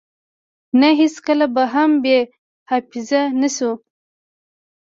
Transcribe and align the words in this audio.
نه 0.79 0.89
هیڅکله 1.01 1.45
به 1.53 1.63
هم 1.73 1.91
بی 2.03 2.15
حافظی 2.69 3.21
نشو 3.39 3.71